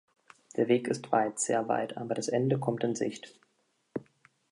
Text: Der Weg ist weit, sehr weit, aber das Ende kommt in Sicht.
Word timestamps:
Der 0.55 0.67
Weg 0.67 0.87
ist 0.87 1.11
weit, 1.11 1.39
sehr 1.39 1.67
weit, 1.67 1.95
aber 1.95 2.15
das 2.15 2.27
Ende 2.27 2.57
kommt 2.57 2.83
in 2.83 2.95
Sicht. 2.95 3.35